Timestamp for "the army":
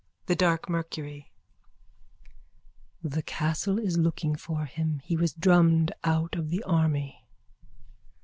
6.49-7.23